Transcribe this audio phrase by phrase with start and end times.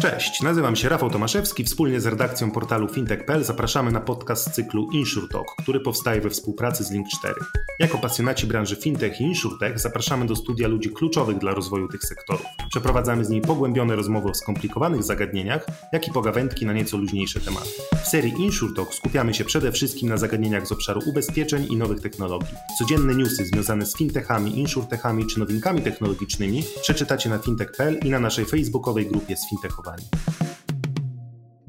[0.00, 1.64] Cześć, nazywam się Rafał Tomaszewski.
[1.64, 6.92] Wspólnie z redakcją portalu fintech.pl zapraszamy na podcast cyklu InsurTalk, który powstaje we współpracy z
[6.92, 7.34] Link4.
[7.78, 12.46] Jako pasjonaci branży fintech i insurtech zapraszamy do studia ludzi kluczowych dla rozwoju tych sektorów.
[12.70, 17.68] Przeprowadzamy z nimi pogłębione rozmowy o skomplikowanych zagadnieniach, jak i pogawędki na nieco luźniejsze tematy.
[18.04, 22.54] W serii InsurTalk skupiamy się przede wszystkim na zagadnieniach z obszaru ubezpieczeń i nowych technologii.
[22.78, 28.44] Codzienne newsy związane z fintechami, insurtechami czy nowinkami technologicznymi przeczytacie na fintech.pl i na naszej
[28.44, 29.48] facebookowej grupie z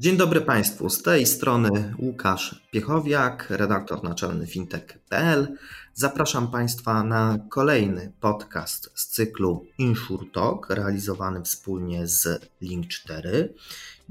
[0.00, 0.90] Dzień dobry Państwu.
[0.90, 5.56] Z tej strony Łukasz Piechowiak, redaktor naczelny fintech.pl.
[5.94, 13.48] Zapraszam Państwa na kolejny podcast z cyklu InsurTalk, realizowany wspólnie z Link4.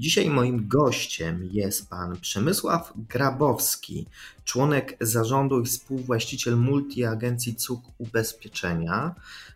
[0.00, 4.06] Dzisiaj moim gościem jest pan Przemysław Grabowski,
[4.44, 9.14] członek zarządu i współwłaściciel multiagencji CUK Ubezpieczenia,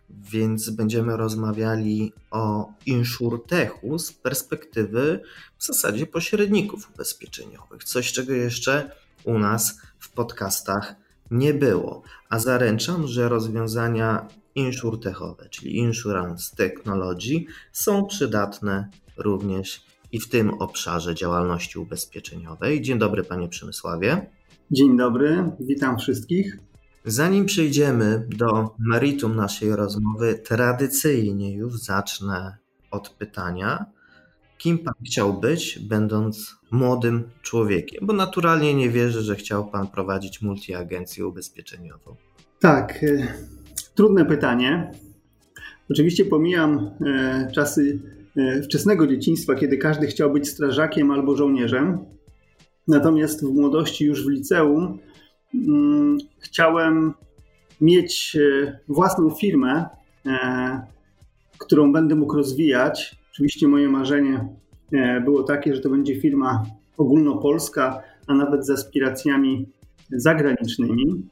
[0.09, 5.19] więc będziemy rozmawiali o insurtechu z perspektywy
[5.57, 7.83] w zasadzie pośredników ubezpieczeniowych.
[7.83, 8.91] Coś, czego jeszcze
[9.23, 10.95] u nas w podcastach
[11.31, 12.01] nie było.
[12.29, 21.15] A zaręczam, że rozwiązania insurtechowe, czyli insurance technology, są przydatne również i w tym obszarze
[21.15, 22.81] działalności ubezpieczeniowej.
[22.81, 24.25] Dzień dobry, panie Przemysławie.
[24.71, 26.57] Dzień dobry, witam wszystkich.
[27.05, 32.57] Zanim przejdziemy do meritum naszej rozmowy, tradycyjnie już zacznę
[32.91, 33.85] od pytania,
[34.57, 38.05] kim pan chciał być, będąc młodym człowiekiem?
[38.07, 42.15] Bo naturalnie nie wierzę, że chciał pan prowadzić multiagencję ubezpieczeniową.
[42.59, 43.27] Tak, e,
[43.95, 44.91] trudne pytanie.
[45.89, 48.14] Oczywiście pomijam e, czasy
[48.63, 51.97] wczesnego dzieciństwa, kiedy każdy chciał być strażakiem albo żołnierzem.
[52.87, 54.99] Natomiast w młodości, już w liceum,
[55.53, 57.13] mm, chciałem
[57.81, 58.37] mieć
[58.87, 59.85] własną firmę,
[61.57, 63.15] którą będę mógł rozwijać.
[63.31, 64.47] Oczywiście moje marzenie
[65.25, 66.65] było takie, że to będzie firma
[66.97, 69.65] ogólnopolska, a nawet z aspiracjami
[70.11, 71.23] zagranicznymi.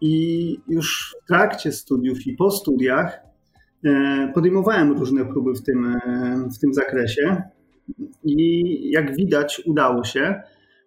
[0.00, 3.27] I już w trakcie studiów i po studiach e,
[4.34, 7.42] podejmowałem różne próby w tym, e, w tym zakresie.
[8.24, 10.42] I jak widać, udało się.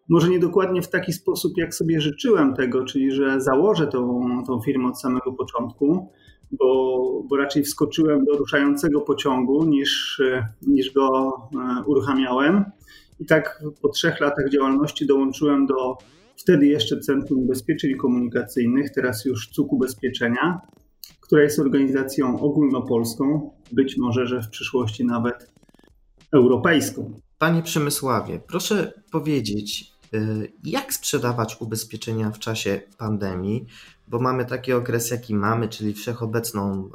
[0.10, 4.62] Może nie dokładnie w taki sposób, jak sobie życzyłem tego, czyli że założę tą, tą
[4.62, 6.10] firmę od samego początku,
[6.52, 10.22] bo, bo raczej wskoczyłem do ruszającego pociągu niż,
[10.62, 12.66] niż go e, uruchamiałem.
[13.20, 15.98] I tak po trzech latach działalności dołączyłem do
[16.38, 20.62] wtedy jeszcze Centrum Ubezpieczeń Komunikacyjnych, teraz już CUK Ubezpieczenia,
[21.32, 25.52] która jest organizacją ogólnopolską, być może, że w przyszłości nawet
[26.34, 27.20] europejską.
[27.38, 33.66] Panie Przemysławie, proszę powiedzieć, y, jak sprzedawać ubezpieczenia w czasie pandemii,
[34.08, 36.90] bo mamy taki okres, jaki mamy, czyli wszechobecną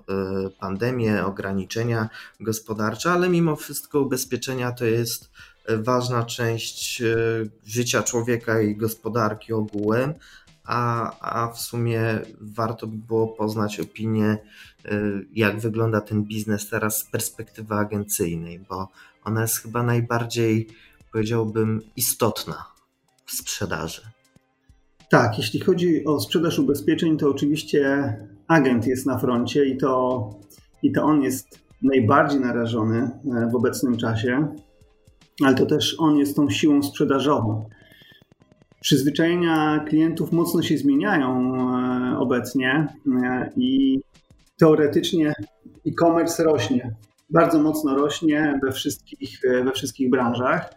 [0.47, 2.09] y, pandemię, ograniczenia
[2.41, 5.31] gospodarcze, ale mimo wszystko ubezpieczenia to jest
[5.69, 7.03] ważna część
[7.67, 10.15] życia człowieka i gospodarki ogółem,
[10.67, 12.03] a, a w sumie
[12.41, 14.39] warto by było poznać opinię, e,
[15.35, 18.89] jak wygląda ten biznes teraz z perspektywy agencyjnej, bo
[19.25, 20.69] ona jest chyba najbardziej,
[21.13, 22.67] powiedziałbym, istotna
[23.25, 24.03] w sprzedaży.
[25.11, 28.13] Tak, jeśli chodzi o sprzedaż ubezpieczeń, to oczywiście
[28.49, 30.31] agent jest na froncie i to,
[30.83, 34.57] i to on jest najbardziej narażony e, w obecnym czasie
[35.45, 37.69] ale to też on jest tą siłą sprzedażową.
[38.87, 42.87] Przyzwyczajenia klientów mocno się zmieniają e, obecnie
[43.25, 44.01] e, i
[44.59, 45.33] teoretycznie
[45.87, 46.95] e-commerce rośnie.
[47.31, 50.75] Bardzo mocno rośnie we wszystkich, e, we wszystkich branżach.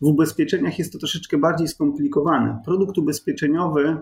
[0.00, 2.62] W ubezpieczeniach jest to troszeczkę bardziej skomplikowane.
[2.64, 3.96] Produkt ubezpieczeniowy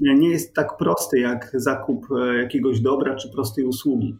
[0.00, 2.06] nie jest tak prosty jak zakup
[2.38, 4.16] jakiegoś dobra czy prostej usługi.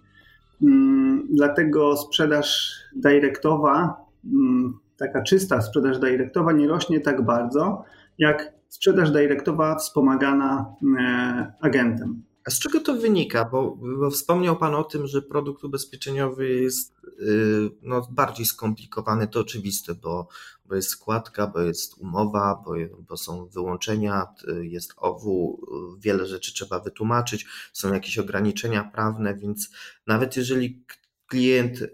[0.62, 7.84] Mm, dlatego sprzedaż dyrektowa mm, taka czysta sprzedaż dyrektowa nie rośnie tak bardzo,
[8.18, 12.22] jak sprzedaż dyrektowa wspomagana e, agentem.
[12.44, 13.44] A z czego to wynika?
[13.44, 19.40] Bo, bo, wspomniał Pan o tym, że produkt ubezpieczeniowy jest yy, no, bardziej skomplikowany, to
[19.40, 20.28] oczywiste, bo,
[20.64, 22.74] bo jest składka, bo jest umowa, bo,
[23.08, 24.26] bo są wyłączenia,
[24.60, 25.60] jest OWU,
[25.98, 29.70] wiele rzeczy trzeba wytłumaczyć, są jakieś ograniczenia prawne, więc
[30.06, 30.84] nawet jeżeli
[31.28, 31.88] klient y,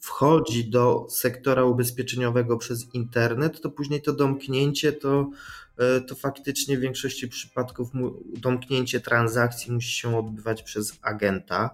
[0.00, 5.63] wchodzi do sektora ubezpieczeniowego przez internet, to później to domknięcie to, y,
[6.06, 7.88] to faktycznie w większości przypadków
[8.36, 11.70] domknięcie transakcji musi się odbywać przez agenta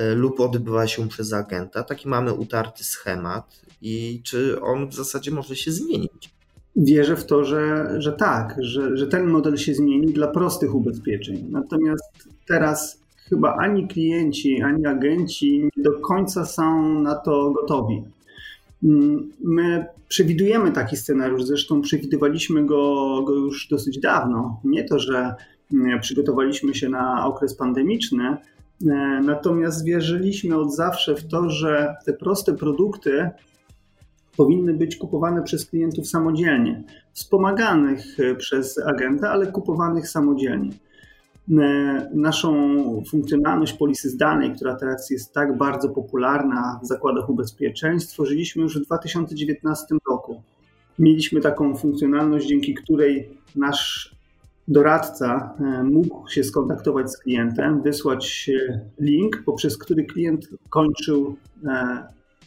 [0.00, 1.82] y, lub odbywa się przez agenta.
[1.82, 6.30] Taki mamy utarty schemat i czy on w zasadzie może się zmienić?
[6.76, 11.48] Wierzę w to, że, że tak, że, że ten model się zmieni dla prostych ubezpieczeń.
[11.50, 18.02] Natomiast teraz chyba ani klienci, ani agenci nie do końca są na to gotowi.
[18.84, 24.60] Mm, my przewidujemy taki scenariusz, zresztą przewidywaliśmy go, go już dosyć dawno.
[24.64, 25.34] Nie to, że
[25.72, 28.36] mm, przygotowaliśmy się na okres pandemiczny, e,
[29.24, 33.30] natomiast wierzyliśmy od zawsze w to, że te proste produkty
[34.36, 36.82] powinny być kupowane przez klientów samodzielnie,
[37.12, 40.70] wspomaganych e, przez agenta, ale kupowanych samodzielnie.
[41.50, 42.52] E, naszą
[43.10, 48.86] funkcjonalność polisy zdalnej, która teraz jest tak bardzo popularna w zakładach ubezpieczeń, stworzyliśmy już w
[48.86, 50.42] 2019 roku.
[50.98, 54.14] Mieliśmy taką funkcjonalność, dzięki której nasz
[54.68, 58.50] doradca e, mógł się skontaktować z klientem, wysłać
[59.00, 61.36] link, poprzez który klient kończył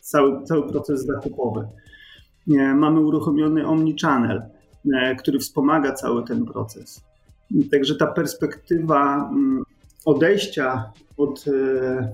[0.01, 1.67] cały, cały proces zakupowy.
[2.75, 4.41] Mamy uruchomiony Omnichannel,
[4.93, 7.03] e, który wspomaga cały ten proces.
[7.71, 9.63] Także ta perspektywa mm,
[10.05, 12.13] odejścia od e,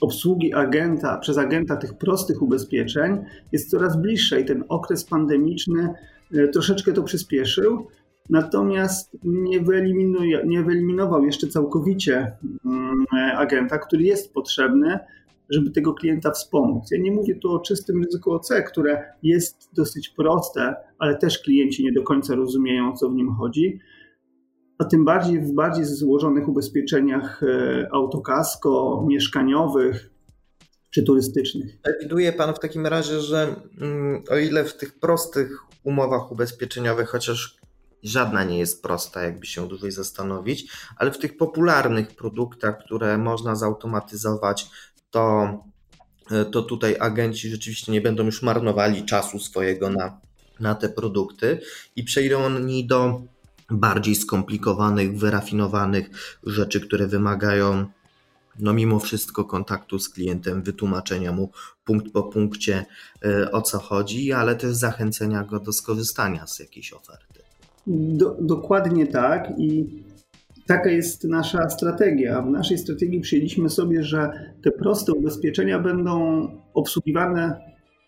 [0.00, 5.94] obsługi agenta przez agenta tych prostych ubezpieczeń jest coraz bliższa i ten okres pandemiczny
[6.34, 7.86] e, troszeczkę to przyspieszył.
[8.30, 9.60] Natomiast nie,
[10.46, 12.32] nie wyeliminował jeszcze całkowicie
[12.64, 13.04] mm,
[13.36, 14.98] agenta, który jest potrzebny,
[15.50, 16.90] żeby tego klienta wspomóc.
[16.90, 21.84] Ja nie mówię tu o czystym ryzyku OC, które jest dosyć proste, ale też klienci
[21.84, 23.80] nie do końca rozumieją, o co w nim chodzi.
[24.80, 30.10] A tym bardziej w bardziej złożonych ubezpieczeniach e, autokasko, mieszkaniowych
[30.90, 31.78] czy turystycznych.
[31.82, 37.56] Przewiduje Pan w takim razie, że mm, o ile w tych prostych umowach ubezpieczeniowych, chociaż
[38.02, 43.56] żadna nie jest prosta, jakby się dłużej zastanowić, ale w tych popularnych produktach, które można
[43.56, 44.70] zautomatyzować,
[45.10, 45.48] to,
[46.30, 50.20] e, to tutaj agenci rzeczywiście nie będą już marnowali czasu swojego na,
[50.60, 51.60] na te produkty
[51.96, 53.22] i przejdą oni do
[53.70, 56.10] bardziej skomplikowanych, wyrafinowanych
[56.46, 57.86] rzeczy, które wymagają
[58.60, 61.50] no mimo wszystko kontaktu z klientem, wytłumaczenia mu
[61.84, 62.86] punkt po punkcie
[63.24, 67.40] e, o co chodzi, ale też zachęcenia go do skorzystania z jakiejś oferty.
[67.86, 69.86] Do, dokładnie tak i
[70.66, 72.42] taka jest nasza strategia.
[72.42, 74.30] W naszej strategii przyjęliśmy sobie, że
[74.62, 77.60] te proste ubezpieczenia będą obsługiwane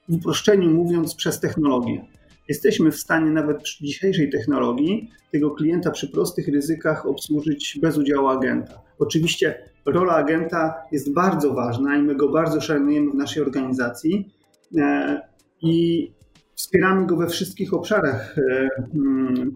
[0.09, 2.05] w uproszczeniu mówiąc przez technologię.
[2.49, 8.27] Jesteśmy w stanie nawet przy dzisiejszej technologii tego klienta przy prostych ryzykach obsłużyć bez udziału
[8.29, 8.83] agenta.
[8.99, 9.55] Oczywiście
[9.87, 14.33] rola agenta jest bardzo ważna i my go bardzo szanujemy w naszej organizacji
[14.79, 15.21] e,
[15.63, 16.11] i
[16.55, 18.69] wspieramy go we wszystkich obszarach e,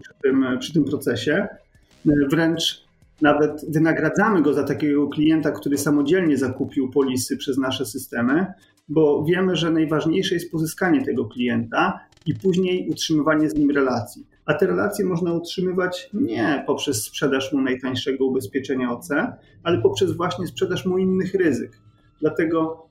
[0.01, 1.47] przy tym, przy tym procesie.
[2.07, 2.87] E, wręcz
[3.21, 8.45] nawet wynagradzamy go za takiego klienta, który samodzielnie zakupił polisy przez nasze systemy,
[8.89, 14.27] bo wiemy, że najważniejsze jest pozyskanie tego klienta i później utrzymywanie z nim relacji.
[14.45, 19.09] A te relacje można utrzymywać nie poprzez sprzedaż mu najtańszego ubezpieczenia OC,
[19.63, 21.81] ale poprzez właśnie sprzedaż mu innych ryzyk.
[22.21, 22.87] Dlatego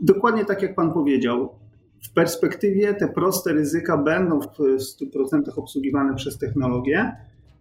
[0.00, 1.54] dokładnie tak jak Pan powiedział,
[2.02, 7.12] w perspektywie te proste ryzyka będą w 100% obsługiwane przez technologię,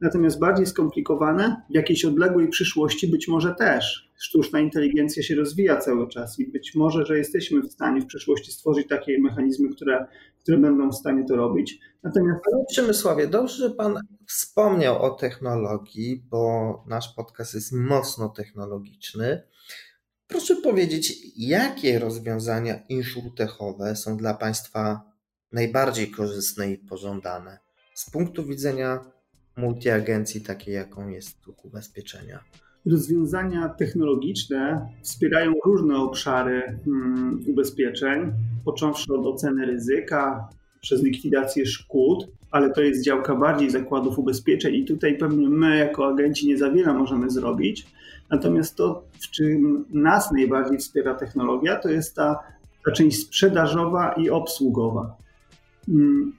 [0.02, 4.12] natomiast bardziej skomplikowane w jakiejś odległej przyszłości być może też.
[4.18, 8.52] Sztuczna inteligencja się rozwija cały czas i być może, że jesteśmy w stanie w przyszłości
[8.52, 10.06] stworzyć takie mechanizmy, które,
[10.48, 11.80] które będą w stanie to robić.
[12.04, 12.44] Natomiast...
[12.52, 19.44] Panie Przemysławie, dobrze, że Pan wspomniał o technologii, bo nasz podcast jest mocno technologiczny.
[20.28, 25.02] Proszę powiedzieć, jakie rozwiązania insurtechowe są dla Państwa
[25.52, 27.60] najbardziej korzystne i pożądane
[27.94, 29.12] z punktu widzenia
[29.58, 32.44] multiagencji takiej, jaką jest dług ubezpieczenia.
[32.92, 38.32] Rozwiązania technologiczne wspierają różne obszary hmm, ubezpieczeń,
[38.66, 40.50] począwszy od oceny ryzyka,
[40.82, 46.08] przez likwidację szkód, ale to jest działka bardziej zakładów ubezpieczeń i tutaj pewnie my jako
[46.08, 47.88] agenci nie za wiele możemy zrobić.
[48.30, 52.40] Natomiast to, w czym nas najbardziej wspiera technologia, to jest ta,
[52.86, 55.18] ta część sprzedażowa i obsługowa.
[55.86, 56.34] Hmm,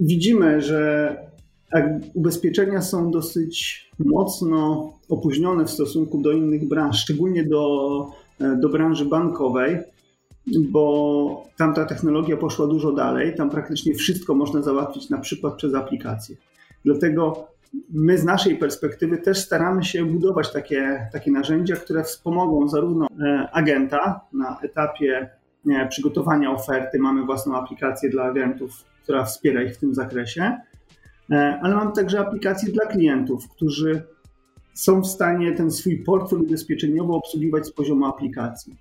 [0.00, 1.16] widzimy, że
[2.14, 8.06] ubezpieczenia są dosyć mocno opóźnione w stosunku do innych branż, szczególnie do,
[8.40, 9.78] e, do branży bankowej,
[10.46, 13.34] bo tam ta technologia poszła dużo dalej.
[13.34, 16.36] Tam praktycznie wszystko można załatwić na przykład przez aplikację.
[16.84, 17.46] Dlatego
[17.90, 23.48] my z naszej perspektywy też staramy się budować takie, takie narzędzia, które wspomogą zarówno e,
[23.52, 25.30] agenta na etapie
[25.70, 26.98] e, przygotowania oferty.
[26.98, 30.56] Mamy własną aplikację dla agentów, która wspiera ich w tym zakresie
[31.62, 34.02] ale mam także aplikacje dla klientów, którzy
[34.74, 38.76] są w stanie ten swój portfel ubezpieczeniowy obsługiwać z poziomu aplikacji.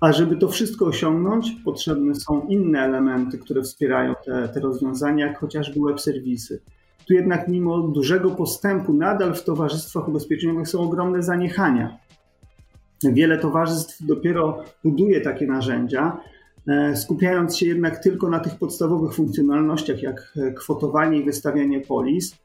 [0.00, 5.38] A żeby to wszystko osiągnąć, potrzebne są inne elementy, które wspierają te, te rozwiązania, jak
[5.38, 6.60] chociażby web serwisy.
[7.06, 11.98] Tu jednak mimo dużego postępu nadal w towarzystwach ubezpieczeniowych są ogromne zaniechania.
[13.02, 16.33] Wiele towarzystw dopiero buduje takie narzędzia, e,
[16.94, 22.36] skupiając się jednak tylko na tych podstawowych funkcjonalnościach, jak kwotowanie i wystawianie polis.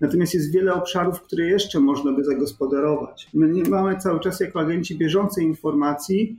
[0.00, 3.28] Natomiast jest wiele obszarów, które jeszcze można by zagospodarować.
[3.34, 6.36] My nie mamy cały czas jako agenci bieżącej informacji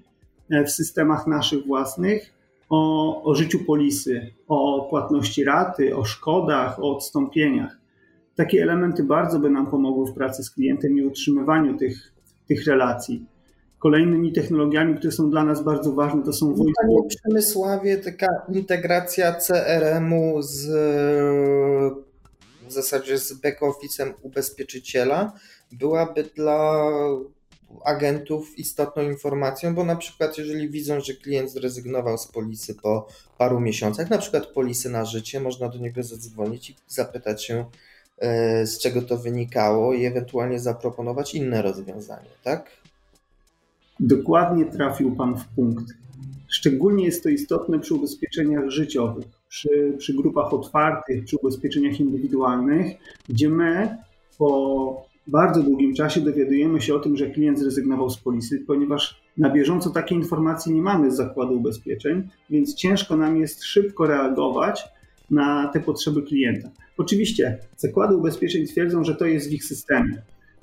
[0.66, 2.34] w systemach naszych własnych
[2.70, 7.78] o, o życiu polisy, o płatności raty, o szkodach, o odstąpieniach.
[8.36, 12.14] Takie elementy bardzo by nam pomogły w pracy z klientem i utrzymywaniu tych,
[12.48, 13.26] tych relacji.
[13.80, 19.34] Kolejnymi technologiami, które są dla nas bardzo ważne, to są voice Panie Przemysławie, taka integracja
[19.34, 20.68] CRM-u z
[22.68, 25.34] w zasadzie z back-office'em ubezpieczyciela
[25.72, 26.86] byłaby dla
[27.86, 33.08] agentów istotną informacją, bo na przykład jeżeli widzą, że klient zrezygnował z polisy po
[33.38, 37.66] paru miesiącach, na przykład polisy na życie, można do niego zadzwonić i zapytać się,
[38.18, 42.72] e, z czego to wynikało i ewentualnie zaproponować inne rozwiązanie, tak?
[44.00, 45.94] Dokładnie trafił Pan w punkt.
[46.48, 52.98] Szczególnie jest to istotne przy ubezpieczeniach życiowych, przy, przy grupach otwartych, przy ubezpieczeniach indywidualnych,
[53.30, 53.98] gdzie my
[54.38, 59.50] po bardzo długim czasie dowiadujemy się o tym, że klient zrezygnował z polisy, ponieważ na
[59.50, 64.84] bieżąco takiej informacji nie mamy z zakładu ubezpieczeń, więc ciężko nam jest szybko reagować
[65.32, 66.70] na te potrzeby klienta.
[66.98, 70.22] Oczywiście zakłady ubezpieczeń twierdzą, że to jest w ich systemie,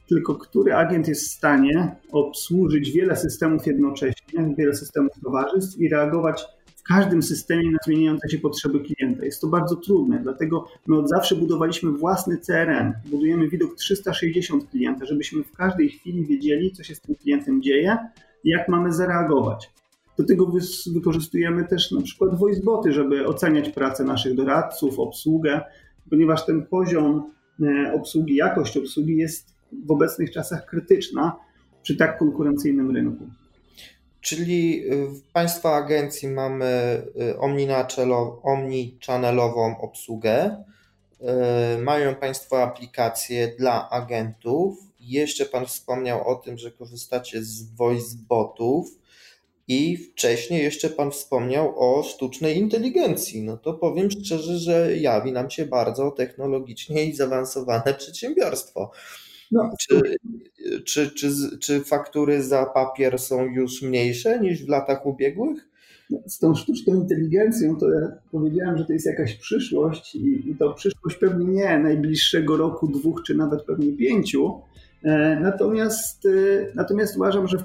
[0.08, 6.44] tylko który agent jest w stanie obsłużyć wiele systemów jednocześnie, wiele systemów towarzystw i reagować
[6.76, 9.25] w każdym systemie na zmieniające się potrzeby klienta.
[9.25, 12.92] Jest to bardzo trudne, dlatego my od zawsze budowaliśmy własny CRM.
[13.06, 17.99] Budujemy widok 360 klienta, żebyśmy w każdej chwili wiedzieli, co się z tym klientem dzieje
[18.44, 19.70] i jak mamy zareagować.
[20.18, 20.52] Do tego
[20.94, 25.61] wykorzystujemy też na przykład voiceboty, żeby oceniać pracę naszych doradców, obsługę,
[26.11, 27.30] ponieważ ten poziom
[27.62, 29.53] e, obsługi, jakość obsługi jest
[29.86, 31.36] w obecnych czasach krytyczna
[31.82, 33.24] przy tak konkurencyjnym rynku.
[34.24, 37.38] Czyli y, w Państwa agencji mamy y,
[38.42, 40.64] omnichannelową obsługę.
[41.76, 44.78] Y, mają Państwo aplikacje dla agentów.
[45.00, 48.98] Jeszcze Pan wspomniał o tym, że korzystacie z voice botów.
[49.68, 53.42] I wcześniej jeszcze Pan wspomniał o sztucznej inteligencji.
[53.42, 58.90] No to powiem szczerze, że jawi nam się bardzo technologicznie i zaawansowane przedsiębiorstwo.
[59.54, 60.00] No, czy,
[60.84, 65.68] czy, czy, czy faktury za papier są już mniejsze niż w latach ubiegłych?
[66.11, 70.56] No, z tą sztuczną inteligencją to ja powiedziałem, że to jest jakaś przyszłość i, i
[70.56, 74.61] to przyszłość pewnie nie najbliższego roku, dwóch czy nawet pewnie pięciu.
[75.02, 76.30] E, natomiast, e,
[76.75, 77.58] natomiast uważam, że,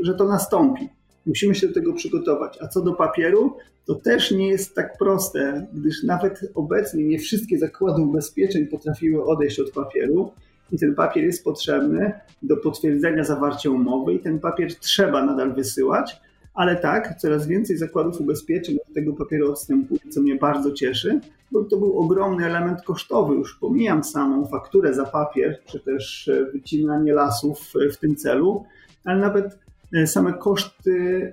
[0.00, 0.88] że to nastąpi.
[1.26, 2.58] Musimy się do tego przygotować.
[2.60, 3.56] A co do papieru,
[3.86, 9.60] to też nie jest tak proste, gdyż nawet obecnie nie wszystkie zakłady ubezpieczeń potrafiły odejść
[9.60, 10.32] od papieru
[10.72, 12.12] i ten papier jest potrzebny
[12.42, 16.20] do potwierdzenia zawarcia umowy i ten papier trzeba nadal wysyłać,
[16.54, 21.64] ale tak, coraz więcej zakładów ubezpieczeń od tego papieru odstępuje, co mnie bardzo cieszy, bo
[21.64, 23.34] to był ogromny element kosztowy.
[23.34, 28.64] Już pomijam samą fakturę za papier, czy też e, wycinanie lasów w tym celu,
[29.04, 29.58] ale nawet
[29.94, 31.32] e, same koszty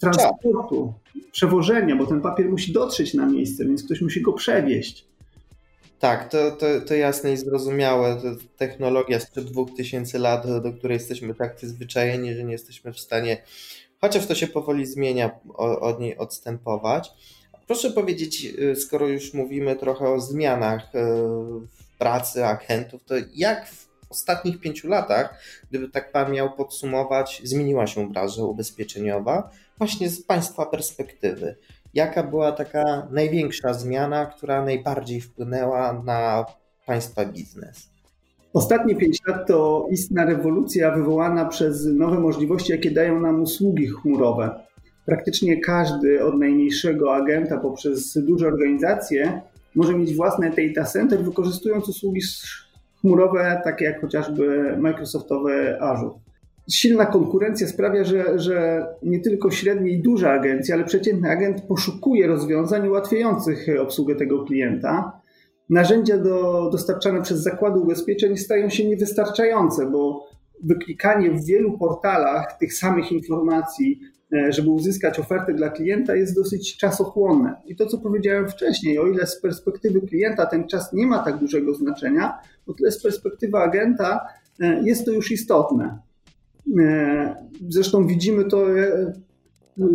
[0.00, 0.92] transportu,
[1.32, 5.13] przewożenia, bo ten papier musi dotrzeć na miejsce, więc ktoś musi go przewieźć.
[6.04, 8.16] Tak, to, to, to jasne i zrozumiałe.
[8.16, 13.42] To technologia sprzed 2000 lat, do której jesteśmy tak przyzwyczajeni, że nie jesteśmy w stanie,
[14.00, 15.30] chociaż to się powoli zmienia,
[15.80, 17.12] od niej odstępować.
[17.66, 20.98] Proszę powiedzieć, y, skoro już mówimy trochę o zmianach y,
[21.72, 27.86] w pracy agentów, to jak w ostatnich pięciu latach, gdyby tak Pan miał podsumować, zmieniła
[27.86, 31.56] się branża ubezpieczeniowa właśnie z Państwa perspektywy?
[31.94, 36.44] Jaka była taka największa zmiana, która najbardziej wpłynęła na
[36.86, 37.90] Państwa biznes?
[38.52, 44.60] Ostatnie 5 lat to istna rewolucja wywołana przez nowe możliwości, jakie dają nam usługi chmurowe.
[45.06, 49.40] Praktycznie każdy, od najmniejszego agenta poprzez duże organizacje,
[49.74, 52.20] może mieć własne data center, wykorzystując usługi
[53.00, 56.23] chmurowe, takie jak chociażby Microsoftowe Azure
[56.70, 62.26] silna konkurencja sprawia, że, że nie tylko średnie i duże agencje, ale przeciętny agent poszukuje
[62.26, 65.20] rozwiązań ułatwiających obsługę tego klienta.
[65.70, 70.28] Narzędzia do, dostarczane przez zakłady ubezpieczeń stają się niewystarczające, bo
[70.62, 74.00] wyklikanie w wielu portalach tych samych informacji,
[74.32, 77.54] e, żeby uzyskać ofertę dla klienta, jest dosyć czasochłonne.
[77.66, 81.38] I to, co powiedziałem wcześniej, o ile z perspektywy klienta ten czas nie ma tak
[81.38, 84.20] dużego znaczenia, o tyle z perspektywy agenta
[84.60, 85.98] e, jest to już istotne.
[86.80, 87.36] E,
[87.68, 89.12] zresztą widzimy to e,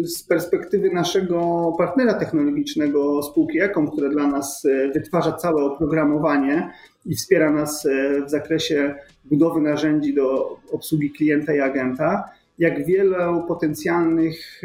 [0.03, 6.71] z perspektywy naszego partnera technologicznego spółki Ecom, która dla nas e, wytwarza całe oprogramowanie
[7.05, 7.88] i wspiera nas
[8.25, 8.95] w zakresie
[9.25, 14.61] budowy narzędzi do obsługi klienta i agenta, jak wiele potencjalnych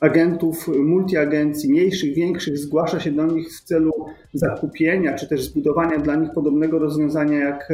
[0.00, 3.92] agentów multiagencji, mniejszych, większych, zgłasza się do nich w celu
[4.32, 7.68] zakupienia czy też zbudowania dla nich podobnego rozwiązania jak,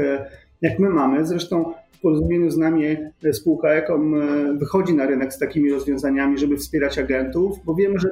[0.64, 1.26] jak my mamy.
[1.26, 2.96] Zresztą w porozumieniu z nami
[3.32, 4.14] spółka Ecom
[4.58, 8.10] wychodzi na rynek z takimi rozwiązaniami, żeby wspierać agentów, bo wiemy, że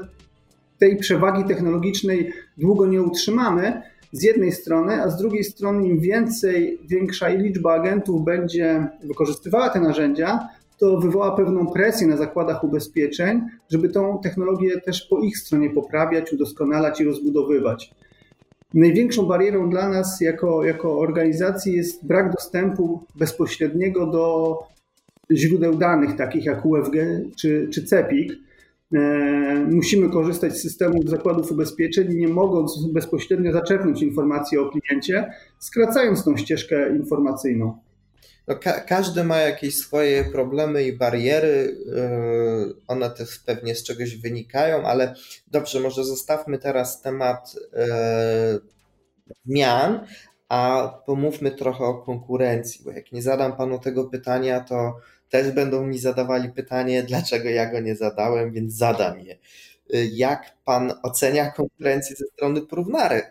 [0.79, 3.83] tej przewagi technologicznej długo nie utrzymamy
[4.13, 9.81] z jednej strony, a z drugiej strony im więcej, większa liczba agentów będzie wykorzystywała te
[9.81, 13.41] narzędzia, to wywoła pewną presję na zakładach ubezpieczeń,
[13.71, 17.95] żeby tą technologię też po ich stronie poprawiać, udoskonalać i rozbudowywać.
[18.75, 24.59] Największą barierą dla nas jako, jako organizacji jest brak dostępu bezpośredniego do
[25.33, 26.95] źródeł danych, takich jak UFG
[27.37, 28.33] czy, czy CEPIK.
[29.71, 36.37] Musimy korzystać z systemów zakładów ubezpieczeń, nie mogąc bezpośrednio zaczerpnąć informacji o kliencie, skracając tą
[36.37, 37.79] ścieżkę informacyjną.
[38.49, 41.77] No, ka każdy ma jakieś swoje problemy i bariery.
[41.87, 45.15] Yy, one też pewnie z czegoś wynikają, ale
[45.47, 48.61] dobrze, może zostawmy teraz temat yy,
[49.47, 50.07] zmian,
[50.49, 54.97] a pomówmy trochę o konkurencji, bo jak nie zadam panu tego pytania, to
[55.29, 59.39] też będą mi zadawali pytanie, dlaczego ja go nie zadałem, więc zadam je.
[59.95, 62.61] Y, jak pan ocenia konkurencję ze strony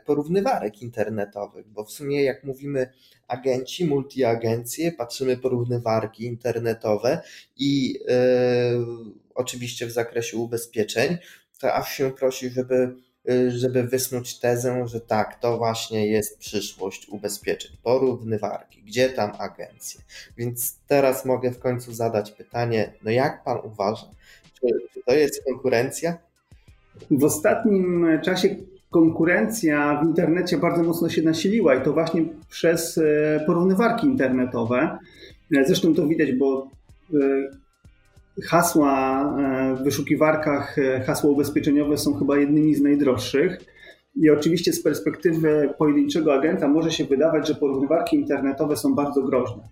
[0.06, 1.68] porównywarek internetowych?
[1.68, 2.94] Bo w sumie, jak mówimy
[3.32, 7.22] agenci, multiagencje, patrzymy porównywarki internetowe
[7.58, 8.02] i yy,
[9.36, 11.18] oczywiście w zakresie ubezpieczeń,
[11.60, 12.96] to aż się prosi, żeby
[13.30, 20.02] y, żeby wysnuć tezę, że tak, to właśnie jest przyszłość ubezpieczeń, porównywarki, gdzie tam agencje.
[20.38, 24.10] Więc teraz mogę w końcu zadać pytanie, no jak pan uważa,
[24.94, 26.18] czy to jest konkurencja?
[27.12, 28.56] W ostatnim czasie
[28.92, 34.98] konkurencja w internecie bardzo mocno się nasiliła i to właśnie przez e, porównywarki internetowe.
[35.58, 36.68] E, zresztą to widać, bo
[37.14, 37.18] e,
[38.44, 39.26] hasła
[39.80, 43.58] w wyszukiwarkach, hasła ubezpieczeniowe są chyba jednymi z najdroższych.
[44.16, 49.64] I oczywiście z perspektywy pojedynczego agenta może się wydawać, że porównywarki internetowe są bardzo groźne.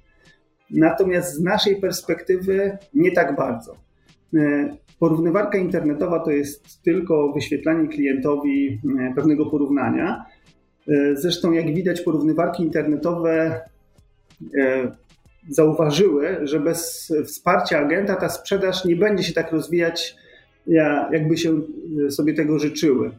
[0.72, 3.89] Natomiast z naszej perspektywy nie tak bardzo.
[5.00, 10.26] Porównywarka internetowa to jest tylko wyświetlanie klientowi e, pewnego porównania.
[10.88, 13.62] E, zresztą, jak widać, porównywarki internetowe
[14.58, 14.92] e,
[15.50, 20.16] zauważyły, że bez wsparcia agenta ta sprzedaż nie będzie się tak rozwijać,
[21.12, 21.62] jakby się
[22.10, 23.12] sobie tego życzyły.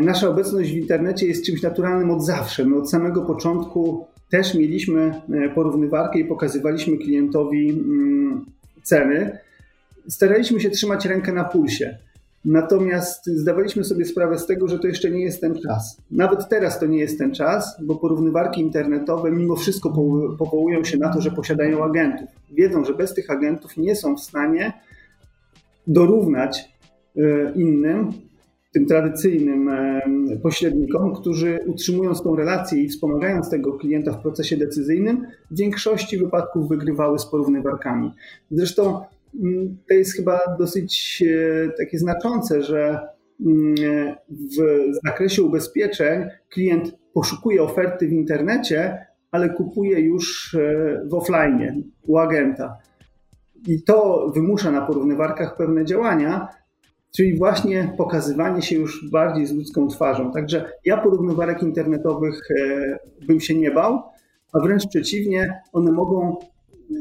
[0.00, 2.64] Nasza obecność w internecie jest czymś naturalnym od zawsze.
[2.64, 5.14] My od samego początku też mieliśmy
[5.54, 8.44] porównywarkę i pokazywaliśmy klientowi mm,
[8.82, 9.38] ceny
[10.10, 11.98] staraliśmy się trzymać rękę na pulsie.
[12.44, 16.02] Natomiast zdawaliśmy sobie sprawę z tego, że to jeszcze nie jest ten czas.
[16.10, 19.90] Nawet teraz to nie jest ten czas, bo porównywarki internetowe mimo wszystko
[20.38, 22.28] powołują się na to, że posiadają agentów.
[22.50, 24.72] Wiedzą, że bez tych agentów nie są w stanie
[25.86, 26.68] dorównać
[27.16, 28.12] e, innym,
[28.72, 30.00] tym tradycyjnym e,
[30.42, 36.68] pośrednikom, którzy utrzymując tą relację i wspomagając tego klienta w procesie decyzyjnym, w większości wypadków
[36.68, 38.10] wygrywały z porównywarkami.
[38.50, 39.00] Zresztą
[39.88, 43.00] to jest chyba dosyć e, takie znaczące, że
[43.46, 43.74] mm,
[44.28, 52.18] w zakresie ubezpieczeń klient poszukuje oferty w internecie, ale kupuje już e, w offline u
[52.18, 52.78] agenta.
[53.66, 56.48] I to wymusza na porównywarkach pewne działania,
[57.16, 60.32] czyli właśnie pokazywanie się już bardziej z ludzką twarzą.
[60.32, 64.02] Także ja porównywarek internetowych e, bym się nie bał,
[64.52, 66.36] a wręcz przeciwnie, one mogą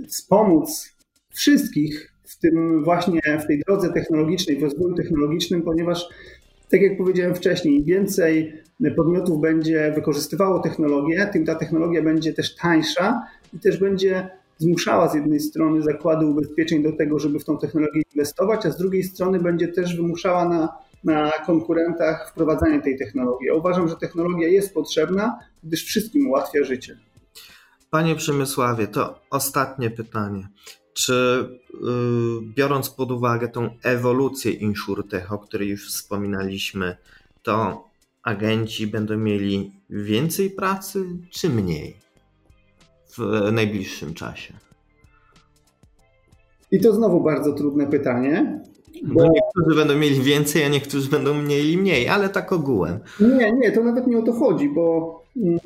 [0.08, 0.96] wspomóc
[1.30, 6.10] wszystkich w tym właśnie w tej drodze technologicznej, w rozwoju technologicznym, ponieważ
[6.70, 8.54] tak jak powiedziałem wcześniej, im więcej
[8.96, 13.22] podmiotów będzie wykorzystywało technologię, tym ta technologia będzie też tańsza
[13.54, 18.02] i też będzie zmuszała z jednej strony zakłady ubezpieczeń do tego, żeby w tą technologię
[18.14, 20.70] inwestować, a z drugiej strony będzie też wymuszała na,
[21.04, 23.48] na konkurentach wprowadzanie tej technologii.
[23.48, 26.98] Ja uważam, że technologia jest potrzebna, gdyż wszystkim ułatwia życie.
[27.90, 30.48] Panie Przemysławie, to ostatnie pytanie.
[31.00, 36.98] Czy yy, biorąc pod uwagę tą ewolucję InsurTech, o której już wspominaliśmy,
[37.44, 37.84] to
[38.24, 41.98] agenci będą mieli więcej pracy czy mniej
[43.18, 44.54] w najbliższym czasie?
[46.72, 48.62] I to znowu bardzo trudne pytanie.
[49.04, 53.00] Bo niektórzy będą mieli więcej, a niektórzy będą mieli mniej, ale tak ogółem.
[53.20, 55.60] Nie, nie, to nawet nie o to chodzi, bo mm,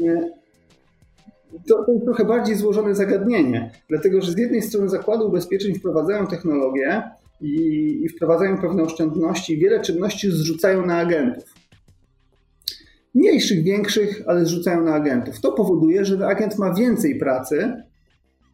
[1.68, 6.28] to, to jest trochę bardziej złożone zagadnienie, dlatego że z jednej strony zakłady ubezpieczeń wprowadzają
[6.28, 7.04] technologię
[7.42, 7.56] i,
[8.04, 11.44] i wprowadzają pewne oszczędności, wiele czynności zrzucają na agentów.
[13.16, 15.42] Mniejszych, większych, ale zrzucają na agentów.
[15.42, 17.74] To powoduje, że agent ma więcej pracy,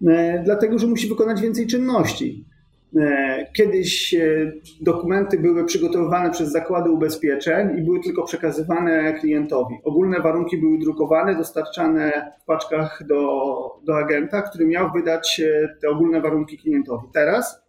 [0.08, 2.46] e, dlatego że musi wykonać więcej czynności.
[2.96, 9.76] E, kiedyś e, dokumenty były przygotowywane przez zakłady ubezpieczeń i były tylko przekazywane klientowi.
[9.84, 13.42] Ogólne warunki były drukowane, dostarczane w paczkach do,
[13.84, 17.08] do agenta, który miał wydać e, te ogólne warunki klientowi.
[17.14, 17.62] Teraz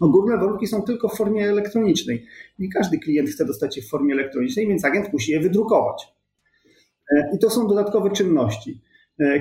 [0.00, 2.26] ogólne warunki są tylko w formie elektronicznej.
[2.58, 6.14] Nie każdy klient chce dostać je w formie elektronicznej, więc agent musi je wydrukować.
[7.34, 8.80] I to są dodatkowe czynności.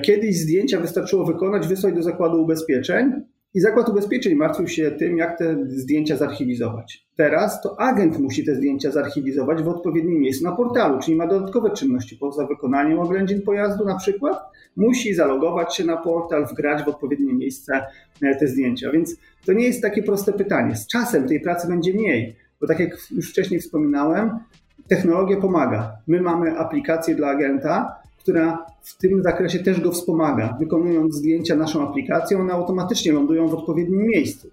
[0.02, 3.12] Kiedyś zdjęcia wystarczyło wykonać, wysłać do zakładu ubezpieczeń
[3.54, 7.08] i Zakład Ubezpieczeń martwił się tym, jak te zdjęcia zarchiwizować.
[7.16, 11.70] Teraz to agent musi te zdjęcia zarchiwizować w odpowiednim miejscu na portalu, czyli ma dodatkowe
[11.72, 14.40] czynności poza wykonaniem oględzin pojazdu na przykład.
[14.76, 17.86] Musi zalogować się na portal, wgrać w odpowiednie miejsce
[18.22, 18.92] e, te zdjęcia.
[18.92, 20.76] Więc to nie jest takie proste pytanie.
[20.76, 24.40] Z czasem tej pracy będzie mniej, bo tak jak już wcześniej wspominałem,
[24.88, 25.92] technologia pomaga.
[26.08, 30.58] My mamy aplikację dla agenta, która w tym zakresie też go wspomaga.
[30.60, 34.50] Wykonując zdjęcia naszą aplikacją, one automatycznie lądują w odpowiednim miejscu.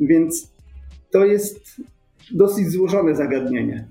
[0.00, 0.48] Więc
[1.10, 1.80] to jest
[2.30, 3.88] dosyć złożone zagadnienie.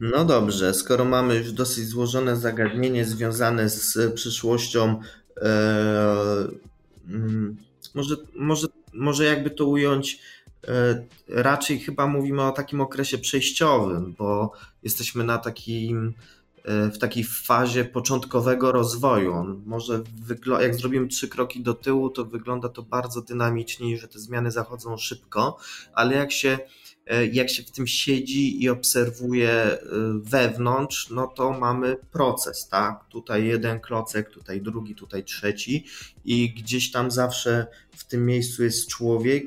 [0.00, 5.00] No dobrze, skoro mamy już dosyć złożone zagadnienie związane z przyszłością,
[5.42, 6.48] e,
[7.08, 7.56] mm,
[7.94, 10.20] może, może, może jakby to ująć,
[10.68, 16.14] e, raczej chyba mówimy o takim okresie przejściowym, bo jesteśmy na takim
[16.66, 19.32] w takiej fazie początkowego rozwoju.
[19.32, 20.02] On może
[20.60, 24.50] jak zrobimy trzy kroki do tyłu, to wygląda to bardzo dynamicznie i że te zmiany
[24.50, 25.58] zachodzą szybko,
[25.92, 26.58] ale jak się
[27.06, 29.78] e, jak się w tym siedzi i obserwuje e,
[30.22, 33.04] wewnątrz, no to mamy proces, tak?
[33.08, 35.84] Tutaj jeden klocek, tutaj drugi, tutaj trzeci
[36.24, 39.44] i gdzieś tam zawsze w tym miejscu jest człowiek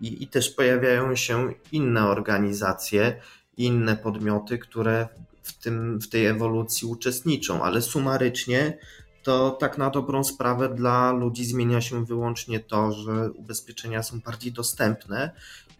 [0.00, 3.20] i, i też pojawiają się inne organizacje,
[3.56, 5.08] inne podmioty, które
[5.46, 8.78] w, tym, w tej ewolucji uczestniczą, ale sumarycznie
[9.22, 14.52] to tak na dobrą sprawę dla ludzi zmienia się wyłącznie to, że ubezpieczenia są bardziej
[14.52, 15.30] dostępne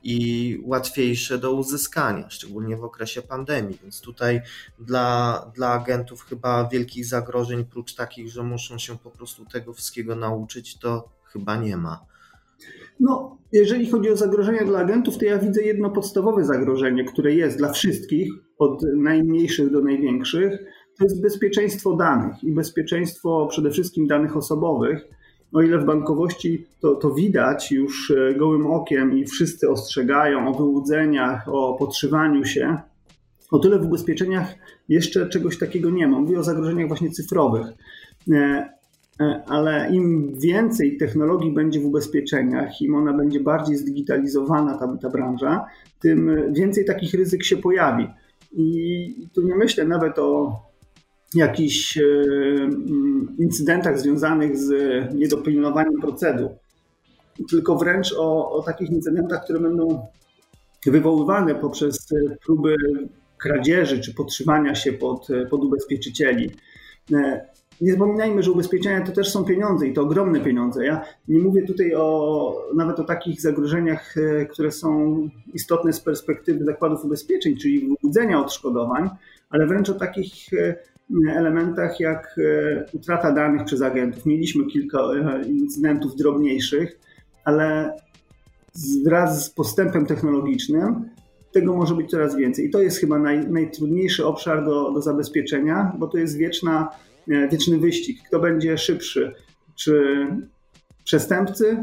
[0.02, 3.78] i łatwiejsze do uzyskania, szczególnie w okresie pandemii.
[3.82, 4.40] Więc tutaj
[4.78, 10.16] dla, dla agentów chyba wielkich zagrożeń, prócz takich, że muszą się po prostu tego wszystkiego
[10.16, 12.04] nauczyć, to chyba nie ma.
[13.00, 17.58] No, jeżeli chodzi o zagrożenia dla agentów, to ja widzę jedno podstawowe zagrożenie, które jest
[17.58, 20.52] dla wszystkich, od najmniejszych do największych,
[20.98, 25.08] to jest bezpieczeństwo danych i bezpieczeństwo przede wszystkim danych osobowych.
[25.52, 30.54] O ile w bankowości to, to widać już e, gołym okiem i wszyscy ostrzegają o
[30.54, 32.78] wyłudzeniach, o podszywaniu się,
[33.50, 34.54] o tyle w ubezpieczeniach
[34.88, 36.20] jeszcze czegoś takiego nie ma.
[36.20, 37.66] Mówię o zagrożeniach właśnie cyfrowych.
[38.32, 38.68] E,
[39.20, 45.10] E, ale im więcej technologii będzie w ubezpieczeniach, im ona będzie bardziej zdigitalizowana, ta, ta
[45.10, 45.64] branża,
[46.00, 48.08] tym więcej takich ryzyk się pojawi.
[48.52, 50.60] I tu nie myślę nawet o
[51.34, 54.70] jakichś e, mm, incydentach związanych z
[55.14, 56.50] niedopilnowaniem procedur,
[57.50, 60.06] tylko wręcz o, o takich incydentach, które będą
[60.86, 62.06] wywoływane poprzez
[62.44, 62.76] próby
[63.38, 66.50] kradzieży czy podtrzymania się pod, pod ubezpieczycieli.
[67.80, 70.86] Nie zapominajmy, że ubezpieczenia to też są pieniądze i to ogromne pieniądze.
[70.86, 75.16] Ja nie mówię tutaj o nawet o takich zagrożeniach, e, które są
[75.54, 79.10] istotne z perspektywy zakładów ubezpieczeń, czyli wyłudzenia odszkodowań,
[79.50, 80.76] ale wręcz o takich e,
[81.36, 84.26] elementach jak e, utrata danych przez agentów.
[84.26, 84.98] Mieliśmy kilka
[85.46, 86.98] incydentów drobniejszych,
[87.44, 87.96] ale
[89.04, 91.08] wraz z postępem technologicznym
[91.52, 92.66] tego może być coraz więcej.
[92.66, 96.88] I to jest chyba naj, najtrudniejszy obszar do, do zabezpieczenia, bo to jest wieczna
[97.26, 98.18] wieczny wyścig.
[98.28, 99.32] Kto będzie szybszy?
[99.76, 100.26] Czy
[101.04, 101.76] przestępcy,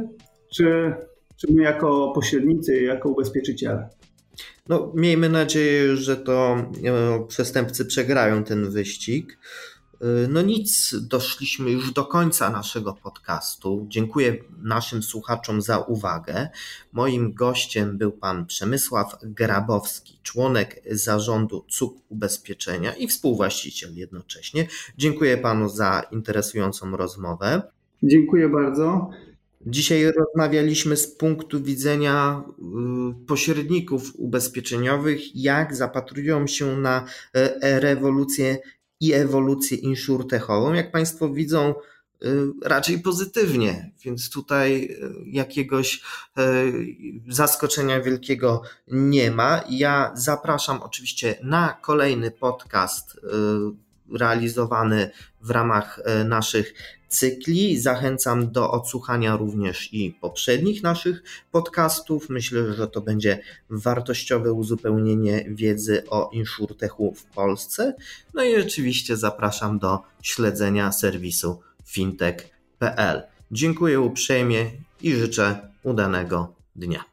[0.56, 0.94] czy,
[1.38, 3.90] czy my jako pośrednicy, jako ubezpieczyciele?
[4.70, 9.38] No, miejmy nadzieję, że to e, przestępcy przegrają ten wyścig.
[10.04, 13.86] Y, no nic, doszliśmy już do końca naszego podcastu.
[13.90, 16.50] Dziękuję naszym słuchaczom za uwagę.
[16.94, 24.68] Moim gościem był pan Przemysław Grabowski, członek zarządu CUK Ubezpieczenia i współwłaściciel jednocześnie.
[24.98, 27.62] Dziękuję panu za interesującą rozmowę.
[28.04, 29.10] Dziękuję bardzo.
[29.66, 32.44] Dzisiaj rozmawialiśmy z punktu widzenia
[33.22, 38.58] y, pośredników ubezpieczeniowych, jak zapatrują się na e, rewolucję
[39.04, 41.76] i ewolucję insurtechową, jak Państwo widzą,
[42.26, 42.28] y,
[42.64, 46.02] raczej pozytywnie, więc tutaj y, jakiegoś y,
[47.30, 49.64] zaskoczenia wielkiego nie ma.
[49.70, 53.20] Ja zapraszam oczywiście na kolejny podcast
[54.20, 55.12] realizowany
[55.42, 56.74] w ramach naszych
[57.14, 57.80] cykli.
[57.80, 62.30] Zachęcam do odsłuchania również i poprzednich naszych podcastów.
[62.30, 67.96] Myślę, że to będzie wartościowe uzupełnienie wiedzy o insurtechu w Polsce.
[68.34, 73.24] No i oczywiście zapraszam do śledzenia serwisu fintech.pl.
[73.52, 74.72] Dziękuję uprzejmie
[75.02, 77.13] i życzę udanego dnia.